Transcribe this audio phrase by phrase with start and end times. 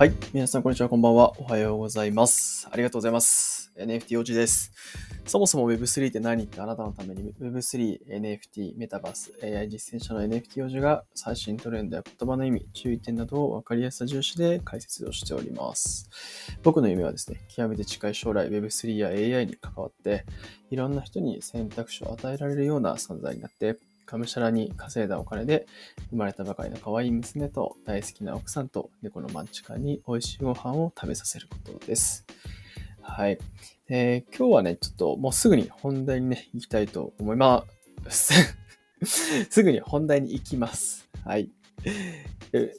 [0.00, 0.14] はい。
[0.32, 0.88] 皆さん、こんにちは。
[0.88, 1.38] こんばんは。
[1.38, 2.66] おはようございます。
[2.72, 3.70] ありがとうございます。
[3.76, 4.72] NFT 王子です。
[5.26, 16.08] そもそも Web3 って何ってあなたのために Web3、NFT、メタバース、AI 実践者の NFT 王子が最新トレンドや言葉の意味、注意点などを分かりやすさ重視で解説をしております。
[16.62, 20.24] 僕の夢はですね、極めて近い将来 Web3 や AI に関わって、
[20.70, 23.76] いろんな人に選択肢を与えられるような存在になって、
[24.10, 25.66] がむしゃらに稼いだお金で
[26.10, 32.26] 生まれたばかりの可愛い娘と大好きな奥さんと猫のマンチカンに美味しいご飯を食べさせることです。
[33.00, 33.38] はい。
[33.88, 37.64] えー今日はね、ちょっともうすぐに本題にね、行きたいと思いま
[38.08, 38.56] す。
[39.48, 41.08] すぐに本題に行きます。
[41.24, 41.50] はい。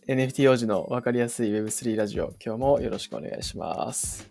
[0.08, 4.30] NFT 王子のわかりやすい Web3 ラジオ、今日もよろしくお願いします。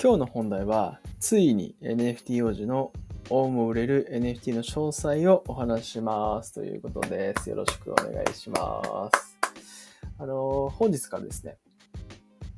[0.00, 2.92] 今日の本題は、ついに NFT 王子の
[3.28, 7.50] オウムを売れる NFT の詳細をお話しますということです。
[7.50, 9.36] よろしくお願いします。
[10.16, 11.58] あの、本日からですね、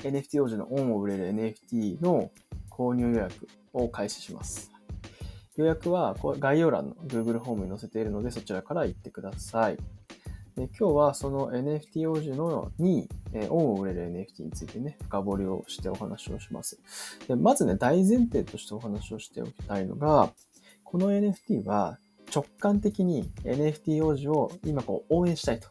[0.00, 2.30] NFT 王子のオウムを売れる NFT の
[2.70, 4.70] 購入予約を開始します。
[5.56, 9.78] 予約は概要欄の Google ホームに載せているので、そちらから行ってください。
[10.56, 16.80] で今日はその NFT 王子のに、えー、恩を売れる NFT についてね、深掘りをしてお話をします。
[17.28, 20.32] でまずね、大前提としてお話をしておきたいのが、
[20.84, 21.98] この NFT は
[22.34, 25.68] 直感的に NFT 王子を今こう応援したいと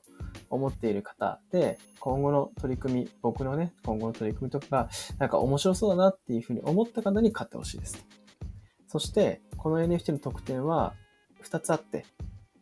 [0.49, 8.05] 思っている方で、今後の取り組み、僕のね、今後の取り組みとか、なんか面白そうだなっていうふうに思った方に買ってほしいです。
[8.87, 10.93] そして、この NFT の特典は
[11.43, 12.05] 2つあって、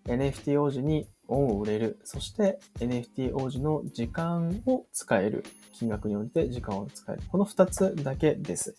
[0.06, 7.22] NFT 王子にを売れる、そして NFT 王子の時間を使える、金額に応じて時間を使える。
[7.28, 8.76] この二つだけです。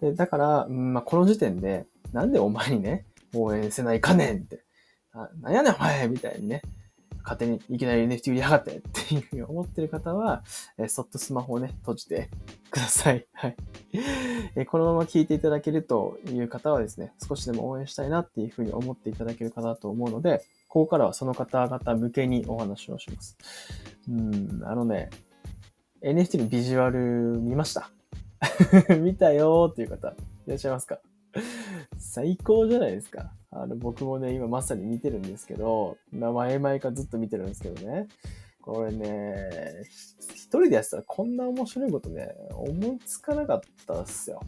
[0.00, 4.62] でだから、うんまあ、この時点で、なんでお前にね、応援せないかねんって、
[5.12, 6.62] あなんやねんお前みたいにね、
[7.28, 10.42] 勝手にいきなり NFT 売りやがってっていうふうに思ってる方は、
[10.78, 12.30] えそっとスマホをね、閉じて
[12.70, 13.26] ください。
[13.34, 13.56] はい。
[14.56, 23.36] えこのまま聞いていただけるという方はですね、少しでも応援したいなっていうふうに思っていただけるかなと思うので、ここからはその方々向けにお話をします。
[24.08, 25.10] うん、あのね、
[26.02, 26.98] NFT のビジュアル
[27.40, 27.90] 見ました
[28.96, 30.08] 見たよーっていう方、
[30.46, 30.98] いらっしゃいますか？
[31.98, 33.32] 最高じゃないですか。
[33.50, 38.08] あの、僕もね、今まさに見てるんですけど、まあ前々かずっと見てるんですけどね。
[38.60, 39.84] これね、
[40.34, 44.40] 一人でやってたらこんな面白いことね、思いつかなかったっすよ。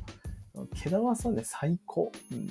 [0.74, 2.12] 毛玉さんね、最高。
[2.30, 2.48] うん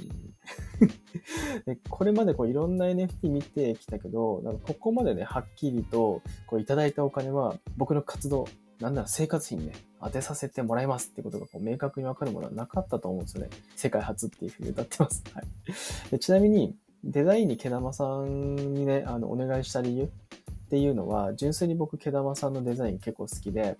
[1.65, 8.47] でこれまでこういろんな NFT 見てきたけど、なんかここまでね、はっきりとこういただいたお金は僕の活動、
[8.79, 13.49] なんなら生活費にね、当てさせてもらいますってことがこう明確にわかるものはなかったと思うんですよね。
[13.75, 15.23] 世界初っていうふうに歌ってます。
[15.33, 15.45] はい。
[16.11, 20.07] でちなみに、デザインに毛玉さんにね、あの、お願いした理由っ
[20.69, 23.77] ていうのは、純粋に僕、毛玉さんのデザイン結構好きで、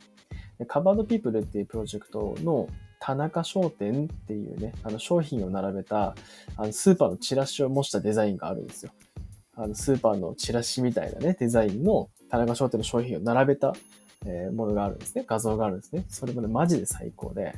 [0.58, 2.68] でカバードピープルっていうプロジェクトの
[3.00, 6.16] 田中商店っていうね、あの商品を並べた、
[6.58, 8.92] あのスーパーのチラシを模したデザインがあるんですよ。
[9.56, 13.74] あのスーパーのチラシみたいなね、デザインの田中商店の商品を並べた、
[14.26, 15.24] えーものがあるんですね。
[15.28, 16.06] 画像があるんですね。
[16.10, 17.56] それもね、マジで最高で、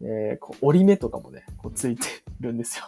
[0.00, 2.06] えーこう折り目とかもね、こうついて
[2.40, 2.86] るんですよ。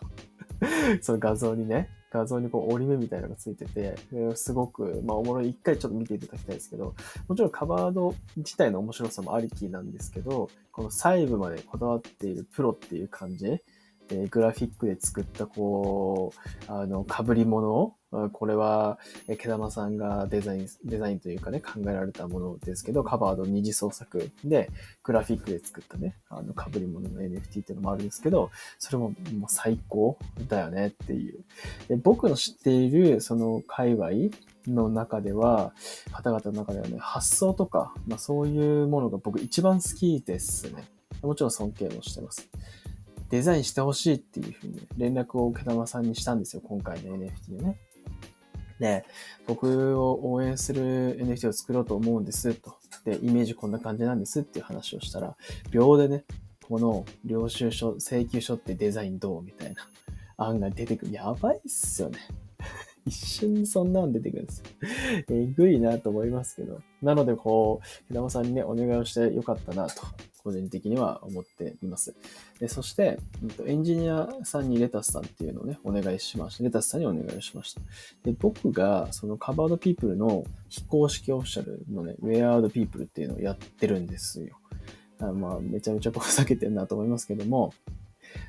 [1.03, 5.51] その画像にね、画像にこう折り目みたいなのがついてて、えーすごく、まあ、おもろい。
[5.51, 6.95] 一回ちょっと見ていただきたいですけど、
[7.29, 16.33] もちろんカバード自体の面白さもありきなんですけど、この細部までこだわっているプロっていう感じ、えーグラフィックで作ったこ
[16.69, 18.99] う、あの、被り物あこれは、
[19.29, 24.71] え毛玉さんがデザイン、デザインというかね、考えられたものですけど、カバード二次創作で、
[25.03, 31.45] グラフィックで作ったね、あの、被り物の NFT っていうのもあるんですけど、それももう最高だよねっていう。
[31.89, 34.11] で僕の知っている、その界隈
[34.67, 35.73] の中では、
[36.13, 40.85] 方々の中ではね、発想とか、まあそういうものが僕一番好きですね。
[41.23, 42.49] もちろん尊敬もしてます。
[43.31, 47.79] デザインしてほしいっていうふうに連絡を毛玉さんにしたんですよ、今回の NFT でね。
[48.81, 49.05] で、
[49.47, 52.77] 僕を応援する NFT を作ろうと思うんです、と。
[53.05, 55.37] で、イメージこんな感じなんですっていう話をしたら、
[55.71, 56.25] 秒でね、
[56.67, 59.89] この領収書、請求書ってデザインどうみたいな
[60.37, 61.13] 案が出てくる。
[61.13, 62.19] やばいっすよね。
[63.07, 64.65] 一瞬そんなん出てくるんですよ。
[65.29, 66.81] えぐいなと思いますけど。
[67.03, 70.03] なので、こう、毛玉さんにね、お願いをしてよかったなと、
[70.45, 72.15] 個人的には思っています。
[72.61, 73.19] でそして、
[73.67, 76.65] エンジニアさんにレタスさんっていうのをね、お願いしました。
[76.65, 77.81] レタスさんにお願いしました。
[78.23, 84.59] で、僕が、そのカバードピープルの非公式オフィシャルのね、ウェアードピープルっていうのをやってるんですよ。
[85.19, 87.73] あまあ、めちゃめちゃこう避けてるなと思いますけども、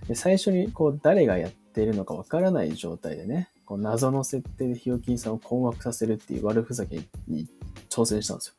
[0.08, 7.48] で最初にこう誰がやってるのかわからない状態でね、こう謎の設定でヒヨキンさんを困惑させるっていう悪ふざけに
[7.90, 8.54] 挑戦したんですよ。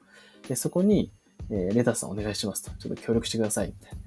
[0.49, 1.11] で、そこに、
[1.51, 2.71] えー、レタスさんお願いしますと。
[2.79, 3.69] ちょっと協力してください。
[3.69, 3.99] みたいな。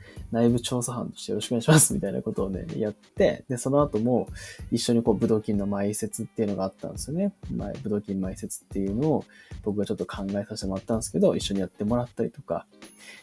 [0.42, 1.94] 内部調査班としてよろしくお願いします。
[1.94, 4.28] みたいなことをね、やって、で、その後も
[4.72, 7.34] 一緒にこう、武道金の埋設っていうのがあったんですよね。
[7.56, 9.26] まあ、武道金埋設っていうのを
[9.64, 12.66] 僕がちょっと考えさせてもらったんですけど、一緒にやってもらったりとか、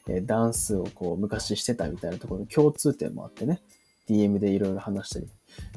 [0.09, 3.61] えー、ダンスをこう、昔してたみたいなところの共通点もあってね、
[4.09, 5.29] DM でいろいろ話したり、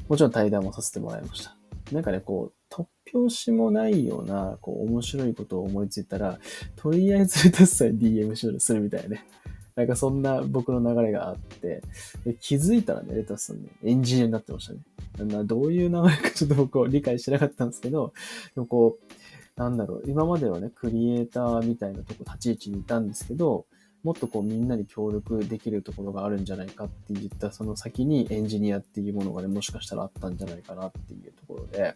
[0.07, 1.58] もちろん対談もさせてもらいました。
[1.91, 6.39] なんかね、こう、突拍子もないような、こう、面白いことを思いついたら、
[6.75, 9.25] とりあえずレタスさえ DM するみたいなね。
[9.75, 11.81] なんかそんな僕の流れがあって、
[12.25, 14.79] で気づいたらね、レタスさんね、エンジニアになってましたね。
[15.25, 18.13] などういう流れかちょっと僕は理解してなかったんですけど、
[18.55, 23.65] でもこう、なんだろう、今まではね、クリエイターみたいなとこ立ち位置にいたんですけど、
[24.03, 31.95] もっとこうみんなに協力できるところがあるんじゃないかって言ったその先にエンジニアっていうものがね、もしかしたらあったんじゃないかなっていうところで、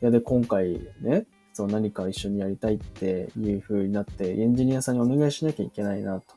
[0.00, 6.34] いやで、今回ね、そう何か一緒にやりたいっていう風になって、エンジニアさんにお願いしなきゃいけないなと。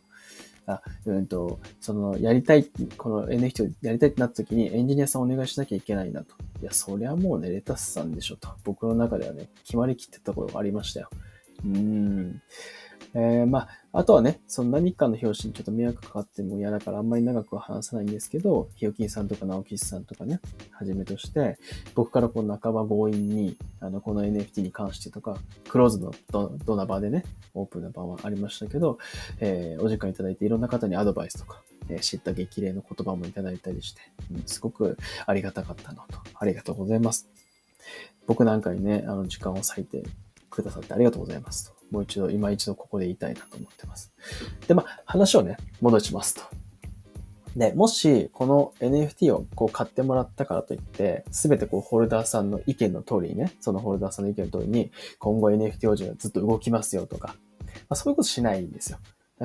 [0.67, 2.65] あ、うんと、その、やりたい、
[2.97, 6.35] この NFT をやりたいってなった時にエンジニアさんお願いしなきゃいけないなと。
[6.61, 8.49] いや、そりゃもうね、レタスさんでしょと。
[8.63, 11.09] 僕の中ではね、決まりきってたところがありましたよ。
[11.63, 12.41] うーん。
[13.13, 20.41] えー、まあ、あとはね、その何かの表紙にちょっと迷惑かかっても嫌だからあんまり長くは話さないんですけど、ひよきんさんとか直吉さんとかね、
[20.71, 21.57] はじめとして、
[21.93, 25.37] 僕からこう半ば強引に、あの、この NFT に関してとか、
[25.69, 27.23] クローズのドナ場でね、
[27.53, 28.97] オープンな場はありましたけど、
[29.39, 34.01] えー、お時間いただいていろんな方にアドバイスとか、えー、知った激励の言葉もいただいたりして、
[34.31, 36.19] うん、すごくありがたかったなと。
[36.33, 37.29] ありがとうございます。
[38.27, 40.03] 僕なんかにね、あの、時間を割いて
[40.55, 41.75] くださってありがとうございますと。
[41.91, 44.13] もう一度、今一度ここで言いたいなと思ってます。
[44.67, 46.41] で、まあ、話をね、戻しますと。
[47.55, 57.35] で、もし、この NFT をこう買ってもらったからといって、すべてこうホルダーさんの意見の通りにね、そのホルダーさんの意見の通りに、今後 NFT 王子がずっと動きますよとか、
[57.67, 58.97] まあ、そういうことしないんですよ。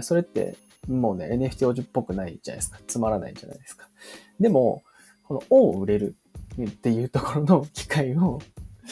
[0.02, 0.56] それって、
[0.88, 2.80] もうね、NFT 王子っぽくないじゃないですか。
[2.86, 3.88] つまらないじゃないですか。
[4.40, 4.82] でも、
[5.24, 6.16] この恩を売れる
[6.60, 8.40] っていうところの機会を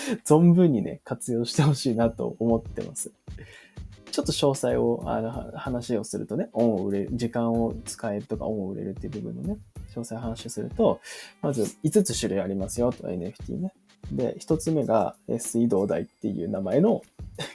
[0.25, 3.13] 存分にね、活用してほしいなと思ってます。
[4.11, 9.59] ちょっと詳細を、あの、話をするとね、恩を売れ、時間を使えるとか恩を売れるっていう部分のね、
[9.91, 11.01] 詳細話をすると、
[11.43, 13.73] まず5つ種類ありますよと、NFT ね。
[14.11, 17.03] で、1つ目が水道代っていう名前の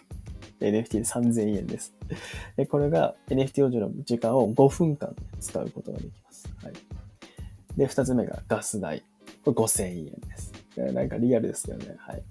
[0.62, 1.94] NFT で3000円です。
[2.56, 6.48] で、これが NFT 王子の時間を5分間使うことができます。
[6.64, 6.74] はい。
[7.78, 9.04] で、2つ目がガス代。
[9.44, 10.53] これ5000円です。
[10.78, 11.96] なんかリアルですよね。
[12.00, 12.24] はい。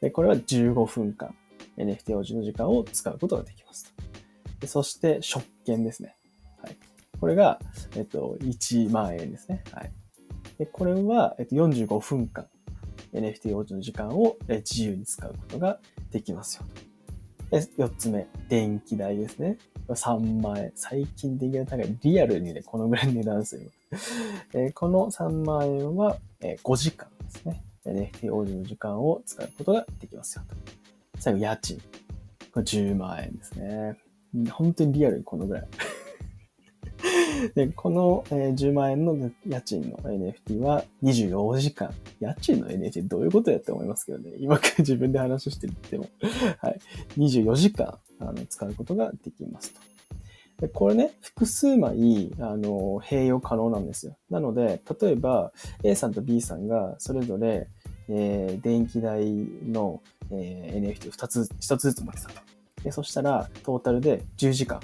[0.00, 1.34] で、これは15分間
[1.76, 3.94] NFT 王子の時間を使うことができます
[4.60, 6.16] でそして、食券ですね。
[6.62, 6.76] はい。
[7.18, 7.60] これが、
[7.96, 9.64] えっと、1万円ですね。
[9.72, 9.92] はい。
[10.58, 12.46] で、これは、えっと、45分間
[13.14, 15.78] NFT 王子の時間を自由に使うことが
[16.10, 16.64] できますよ。
[17.50, 19.58] で、4つ目、電気代ですね。
[19.88, 20.72] 3万円。
[20.74, 21.96] 最近電気代高い。
[22.02, 23.62] リアルにね、このぐらい値段すよ。
[24.54, 27.64] えこの3万円は、え5時間ですね。
[27.86, 30.56] NFT 王子の時間を使うことができますよと。
[31.18, 31.78] 最後、家賃。
[32.52, 33.96] これ10万円ですね。
[34.50, 35.68] 本当にリアルにこのぐらい。
[37.54, 41.92] で、この、えー、10万円の家賃の NFT は24時間。
[42.20, 44.32] 家賃の NFT どういうことやって思いますけどね。
[44.38, 46.08] 今から自分で話してても。
[46.58, 46.80] はい。
[47.16, 49.80] 24時間あの使うことができますと。
[50.60, 54.16] でこれね、複数枚、あの、併用可能なんですよ。
[54.28, 55.52] なので、例えば、
[55.82, 57.66] A さんと B さんが、それぞれ、
[58.08, 59.24] えー、電気代
[59.66, 62.40] の、えー、NFT を2つ、1つずつ持ってたと。
[62.84, 64.80] で、そしたら、トータルで10時間、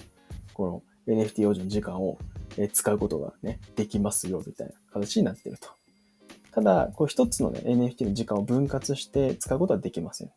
[0.55, 2.19] この NFT 用事の時間を、
[2.59, 5.69] え使うことがね、できますよ、みたいな形になってると。
[6.53, 10.31] ただ、こう一つのね、NFT の時間を分割して使うことはできません。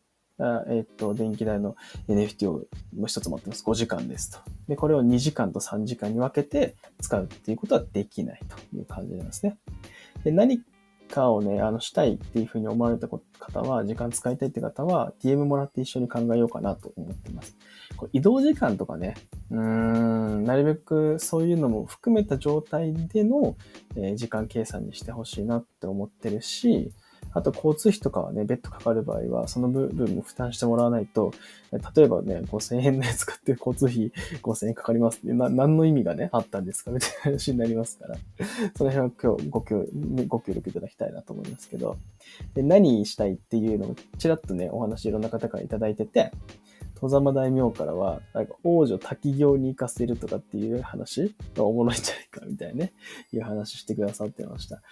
[0.68, 1.76] えっ、と、電気代の
[2.08, 2.52] NFT を
[2.96, 3.64] もう一つ持ってます。
[3.64, 4.38] 5時間ですと。
[4.68, 9.58] で、これを2時間と3時間に分けて使うっていうことはできないという感じなんですね。
[10.24, 10.62] で、何
[11.10, 17.56] かをね、あの、したいっていうふうに思われた方は、時間使いたいって方は、DM もらって一緒に考えようかなと思ってます。
[17.96, 19.16] これ移動時間とかね、
[19.50, 23.56] うーん、なるべくそういうのも含めた状態での、
[23.96, 26.92] え、時間計算にしてほしいなって思ってるし、
[27.32, 31.32] あと交通費とかはね、ベッドかかる場合は、その部分も負担してもらわないと、
[31.72, 38.16] 例えばね、5000円のやつ買って交通費5000円かかりますってな、何の意味がね、あったんですかみたいな話になりますから、
[38.76, 39.86] その辺は今日ご協
[40.26, 41.96] ご協力いただきたいなと思いますけど、
[42.54, 46.32] で何したいっていうのをちらっとね、お話いろんな方からいただいてて、
[47.00, 52.92] 戸様大名からは、なんか王女滝行に行かせるとかっていう話がおもろいんじゃないかみたいなね、
[53.32, 54.82] いう話してくださってました。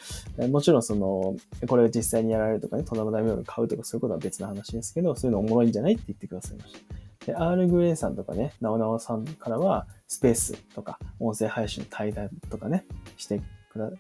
[0.49, 1.37] もちろんその、
[1.67, 7.09] これが実際にやられるとかね、戸様大名が買うとかそういうことは別の話ですけど、そういうのおもろいんじゃないって言ってくださいました。
[7.27, 12.87] で、R グレイさんとかね、なおなおさんからは、スペースとか、音声配信の対談とかね、
[13.19, 13.43] して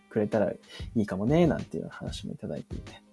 [0.08, 0.58] くれたらい
[0.96, 3.07] いかもね、なんていう話もいただいていて。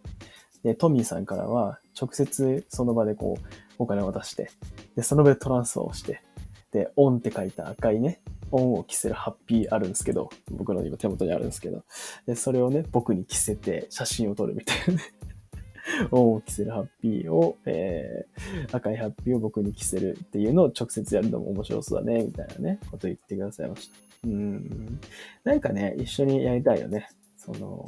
[0.65, 3.45] で、トミーさんからは、直接その場でこう、
[3.77, 4.50] お金を渡して、
[4.95, 6.24] で、その場でトランスファーをして、
[6.72, 8.19] で、オンって書いた赤いね、
[8.50, 11.84] オンを着せるハッピーあるんですけど、僕の今手元にあるんですけど、
[12.25, 15.01] で、それをね、僕に着せて写真を撮るみたいなね。
[16.10, 23.95] オンを着せるハッピーを、えー、赤いハッピーを僕に着せるっていうのを直接やるのも面白そうだね、みたいなね、こと言ってくださいました。
[24.24, 25.00] うん。
[25.43, 27.07] なんかね、一緒にやりたいよね。
[27.38, 27.88] その、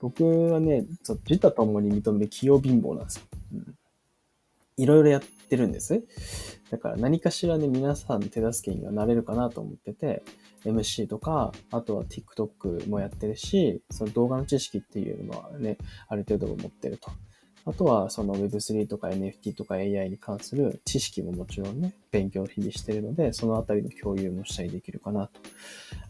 [0.00, 0.86] 僕はね、
[1.28, 3.22] 自他ともに認める器用貧乏なんですよ。
[3.54, 3.74] うん。
[4.76, 6.02] いろいろやってるんです。
[6.70, 10.22] だから何かしらね、皆さんの手助けにはなれるかなと思ってて、
[10.64, 15.76] MC とか、あとは TikTok もやってるし、その動画の知識っていうのはね、
[16.08, 17.10] ある程度持ってると。
[17.66, 25.40] あとはその Web3 とか NFT とか AI に関する知識ももちろんね、勉強を日々してるので、そのあたりの共有もしたりできるかなと。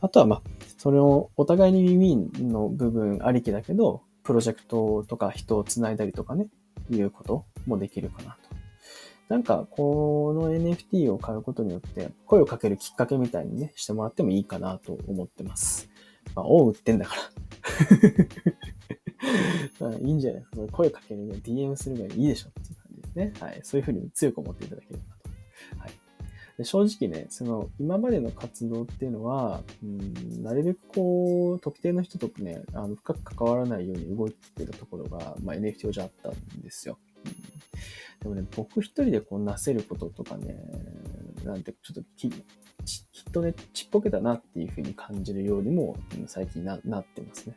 [0.01, 0.43] あとはまあ、
[0.79, 6.49] それをお互いに耳の部分ありきだけど、プロジェクトとか人をつないだりとかね、
[6.91, 8.51] いうこともできるかなと。
[9.29, 15.89] なんか、この NFT を買うことによって、声をかけるきっかけみたいにね、してもらってもいいかなと思ってます。
[16.35, 17.23] まあ、を売ってんだから
[20.01, 20.41] いいんじゃない？
[20.41, 20.73] ですか。
[20.73, 23.33] 声かけるには DM するぐらいいいでしょっていう感じですね。
[23.41, 23.61] はい。
[23.63, 25.05] そういうふうに強く思っていただければ
[25.75, 25.81] と。
[25.81, 25.91] はい。
[26.59, 36.99] で正直ね、その、今までの活動っていうのは、うん、なるべくこう、特定の人とね、あの、深く関わらないように動いてたところが、まあ、NFT 上じゃあったんですよ。
[38.23, 40.55] でもね、僕一人でこうなせることとかね、
[41.45, 45.97] なんてちょっとききっとね、ちっぽけだなっていうふうに感じるようにも
[46.27, 47.57] 最近ななってますね。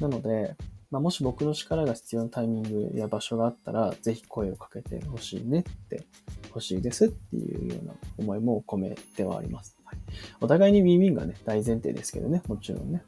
[0.00, 0.56] なので、
[0.90, 6.06] まあ、もし僕の力が必要なタイミングや場所があったら、ぜひ声をかけてほしいねって、
[6.48, 9.76] 欲しいですっていうような思いも込めてはあります。
[9.84, 9.96] はい、
[10.40, 13.02] お互いにウィンウィンがね、大前提ですけどね、もちろんね。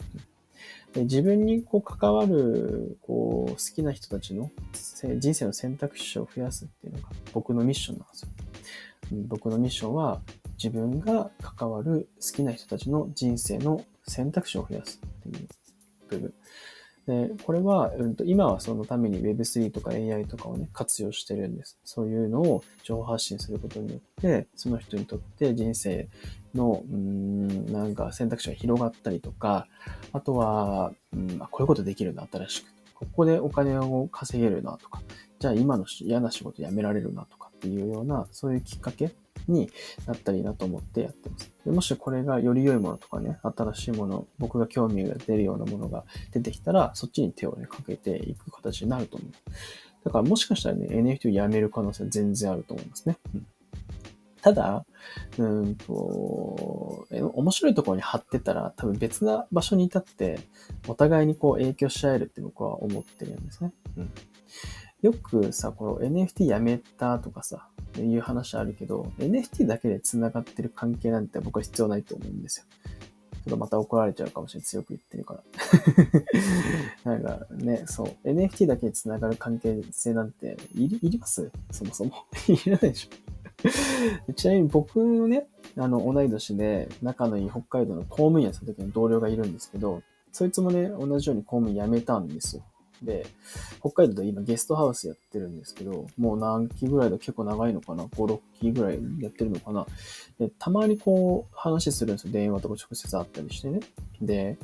[0.92, 4.50] で自分にこう関わるこう好きな人たちの
[5.18, 8.28] 人生の選択肢を増やすっていうのが僕のミッションなんですよ。
[9.28, 10.20] 僕のミッションは
[10.62, 15.48] 自分が関わる好きな人たちの人生の選択肢を増やすっていう
[16.08, 16.34] 部分。
[17.10, 21.76] で、これは、うんと、今はそのために Web3 とか AI とかをね、活用してるんです。
[21.84, 26.08] そういうのを情報発信することによって、その人にとって人生
[26.54, 29.66] の、うん、なんか選択肢が広がったりとか、
[30.12, 32.68] あとは、うん、こういうことできるな、新しく。
[32.94, 35.02] ここでお金を稼げるなとか、
[35.40, 39.12] じゃあ今の嫌な仕事辞められるなとかっていうような、そういうきっかけ
[39.46, 39.70] に
[40.06, 41.52] なったらいいなと思ってやってます。
[41.66, 49.30] でもしこれがより良いものとかね、新しいもの、僕が興味が出るようなものが出てきたら、そっちに手をね、かけていく形になると思う。
[50.04, 53.18] だからもしかしたらね、NFT をやめる可能性は全然あると思いますね。
[53.34, 53.46] うん
[54.42, 54.86] ただ、
[55.38, 60.40] うんと、面白いところに貼ってたら、多分別な場所にいたって、
[60.88, 63.72] お互いにこう影響し合えるって僕は思ってるんですね。
[63.98, 64.10] うん。
[65.02, 72.66] よくさ、この NFT やめたとかさ、いう話あるけど、NFT だけで繋がってる関係なんて僕は必要ないと思うんですよ。
[73.32, 74.66] ちょっとまた怒られちゃうかもしれない。
[74.66, 75.40] 強く言ってるか
[77.04, 77.16] ら。
[77.16, 78.28] なんかね、そう。
[78.28, 81.50] NFT だけで繋がる関係性なんていりいります？
[81.70, 82.12] そもそも。
[82.48, 84.32] いらないでしょ。
[84.34, 90.02] ちなみに僕のね、あの、同い年で仲のいい北海道の公務員やった時の同僚がいるんですけど、
[90.32, 92.62] そいつもね、同じように公務員辞めたんですよ。
[93.02, 93.26] で、
[93.80, 99.86] 北海道で今ゲストハウスやってるんですけど、もう何期ぐらいだ結構長いのかな ?5、6期ぐらいやってるのかな？
[100.38, 102.32] で、たまにこう話するんですよ。
[102.32, 103.80] 電話とか直接会ったりしてね。
[104.20, 104.58] で、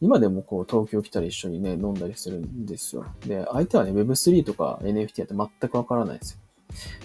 [0.00, 3.06] 今でもこう東京来たら一緒にね、飲んだりするんですよ。
[3.26, 6.38] で、相手はね、Web3 とか NFT やって全くわからないんですよ。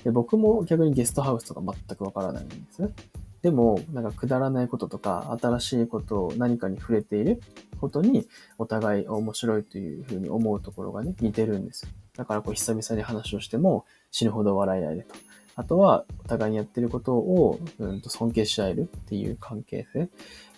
[0.05, 2.89] で、僕も逆にゲストハウスとか全くわからないんですね。
[3.48, 7.42] でも、なんかくだらないこととか、新しいことを何かに触れている
[7.80, 8.27] ことに、
[8.58, 11.92] お互い面白いというふうに思うところがね、似てるんですよ。
[12.18, 15.16] だからこう久々に話をしても死ぬほど笑い合えると。
[15.56, 20.10] あとは、お互いにやってることを、うんと尊敬し合えるっていう関係性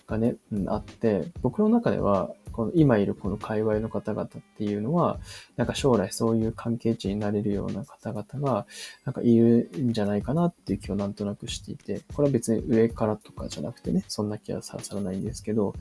[0.09, 5.19] がね、うん、あって、僕の中では、この今いるこの界隈の方々っていうのは、
[5.55, 8.65] なんか将来そういう関係値になれるような方々が、
[9.05, 15.75] なんかいるんじゃないかなっていう気をなんとなくしていて、これは別に上からとかじゃなくてね、そんな気はさらさらないんですけど、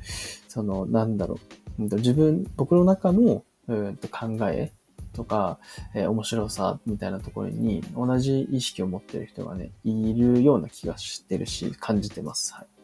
[0.47, 1.38] その、なんだろ
[1.78, 4.73] う、自分、僕の中の、うんと考え
[5.12, 5.58] とか、
[5.94, 12.54] えー、面白さみたいなところに同じ意識を持ってる人がね、いるような気がしてるし、感じてます。
[12.54, 12.77] はい。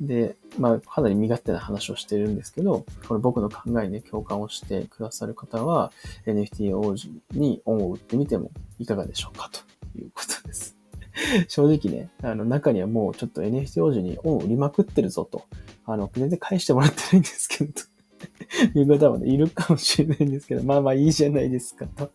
[0.00, 5.92] で、まあ、かなり身勝手な話をしてるんですけど、これ僕の考えに、ね、共感をしてくださる方は、
[6.26, 9.60] NFT 王子に恩を売ってみてもいかがでしょうかと
[9.98, 10.76] いうことです。
[11.48, 15.44] 正直ね、あの中にはもうちょっと NFT 王子に恩を売りまくってるぞと、
[15.86, 22.10] あの、全然返してもらってないんですけど、という方もね、いるかもしれないんですけど、まあまあいいじゃないですかと。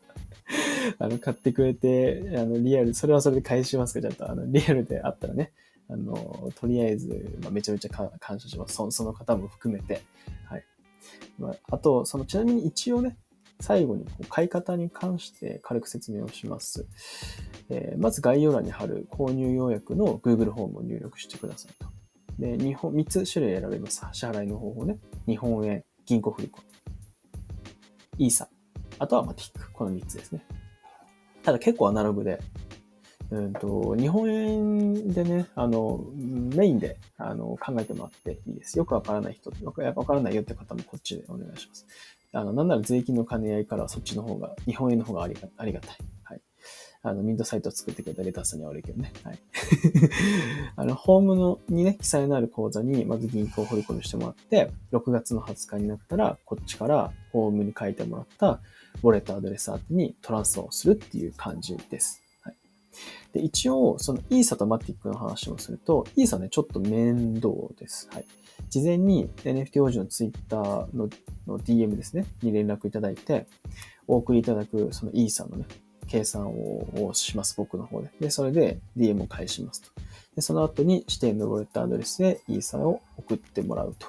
[0.98, 5.52] あの、買ってくれて、あの、リアル、それはそれで返しますか、ちゃんと、あの、リアルであったらね、
[5.90, 8.76] あの、とりあえず、まあ、めちゃめちゃ感謝します。
[8.76, 10.02] そその方も含めて。
[10.46, 10.66] はい。
[11.40, 13.18] まあ、あと、その、ちなみに一応ね、
[13.62, 16.88] 最後にこう買い方に関して軽く説明をします。
[17.70, 21.88] えー、まず概要欄に貼る購入要約の Google フォームを入力してくださいと。
[22.40, 24.06] で、日本、3つ種類選べます。
[24.14, 24.98] 支払いの方法ね。
[25.28, 26.62] 日本円、銀行振込、
[28.18, 28.48] イーサ、
[28.98, 29.72] あとはマティック。
[29.74, 30.46] この3つですね。
[31.44, 32.40] ただ結構アナログで、
[33.32, 38.78] うんと、日本円でね、あの、メインであの考えてもらっていいです。
[38.78, 41.86] よくわからない人、よくわからないよって方もこっちでお願いします。
[42.32, 45.98] あの、なんなら税金の兼ね合いからはそっちの方が、日本円の方がありがありがたい。
[46.24, 46.42] はい。
[47.02, 49.14] あの、ミントサイトを作ってくれたレタスには悪いけどね。
[49.24, 49.40] はい。
[50.76, 58.60] あの、ホームのにね、記載のある口座に、まず銀行を振り込みしてもらって、6月の20日になったら、こっちからホームに書いてもらった、
[59.04, 62.22] ウォレットアドレス宛てにトランスをするっていう感じです。
[63.34, 68.10] で、一応、そのイーサとマティックの話をすると、イーサね、ちょっと面倒です。
[68.12, 68.26] はい。
[68.70, 71.10] 事前に NFT 王子のツイッターの
[71.48, 73.48] の DM ですね、に連絡いただいて、
[74.08, 75.66] お送りいただくその E さんのね、
[76.08, 78.10] 計算をします、僕の方で。
[78.20, 79.90] で、それで DM を返しますと。
[80.36, 84.08] で、その後に指定のウォレットアドレスで E さんを送ってもらうと。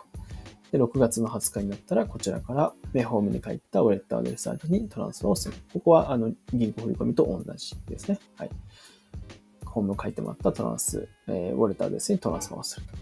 [0.72, 5.54] で、6月の20日になったら、こちらからメホームに書いたウォレットアドレス宛にトランスファーをする。
[5.72, 8.18] ここは、あの、銀行振込と同じですね。
[8.36, 8.50] はい。
[9.70, 12.92] ホームを書いてもらったトランス、えー、ウォレットアドレスにトランスファーをすると。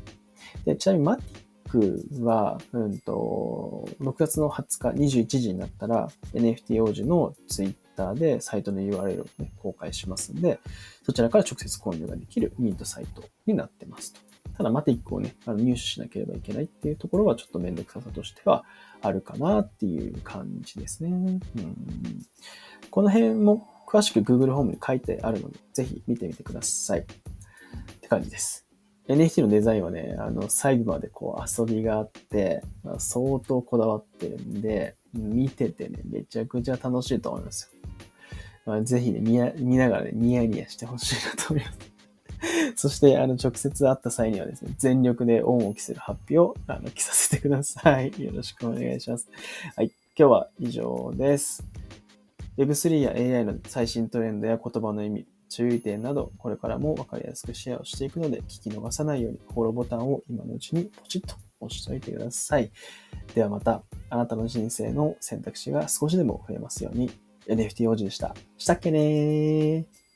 [0.64, 10.60] で、ちなみにマティックは、うんと、6月の20日21時になったら NFT 王子のツイッターでサイトの URL を、ね、公開しますんで、
[11.02, 14.20] そちらから直接購入ができるミントサイトになってますと。
[14.56, 18.64] ただ、マティックをね、あの入手しなければいけないっていうところはちょっとめんどくささとしては
[19.00, 21.10] あるかなっていう感じですね。
[21.10, 21.40] うん、
[22.90, 27.00] この辺も詳しく Google ホームに書いてあるので、ぜひ見てみてください。
[27.00, 27.04] っ
[28.02, 28.66] て感じです。
[29.08, 37.90] NFT のデザインはね、あの、細部までこう遊びがあって、まあ、相当こだわってるんで、見ててね、めちゃくちゃ楽しいと思いますよ。
[38.66, 41.78] まあ、ぜひね見、ながらね、ニヤニヤしてほしいなと思います。
[42.76, 48.12] そして、あの、直接会った際にはですね、全力で恩を着する発表を、あの、着させてください。
[48.18, 49.26] よろしくお願いします。
[49.74, 49.90] はい。
[50.14, 51.64] 今日は以上です。
[52.58, 62.72] Web3 や AI の最新トレンドや言葉の意味、注意点など、これからも分かりやすくシェアをしていくので、聞き逃さないようにフォローボタンを今のうちにポチッと押しておいてください。
[63.32, 67.12] ではまた、あなたの人生の選択肢が少しでも増えますように。
[67.46, 68.34] NFT 王子でした。
[68.58, 70.07] したっけねー